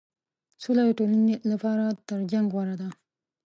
[0.61, 2.87] سوله د ټولنې لپاره تر جنګ غوره ده.